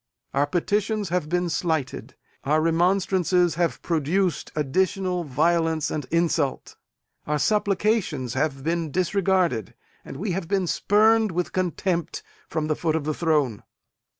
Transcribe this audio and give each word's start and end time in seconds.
Our 0.33 0.47
petitions 0.47 1.09
have 1.09 1.29
been 1.29 1.47
slighted; 1.47 2.15
our 2.43 2.59
remonstrances 2.59 3.53
have 3.53 3.83
produced 3.83 4.51
additional 4.55 5.23
violence 5.25 5.91
and 5.91 6.07
insult; 6.09 6.75
our 7.27 7.37
supplications 7.37 8.33
have 8.33 8.63
been 8.63 8.89
disregarded; 8.89 9.75
and 10.03 10.17
we 10.17 10.31
have 10.31 10.47
been 10.47 10.65
spurned, 10.65 11.31
with 11.31 11.53
contempt, 11.53 12.23
from 12.49 12.65
the 12.65 12.75
foot 12.75 12.95
of 12.95 13.03
the 13.03 13.13
throne! 13.13 13.61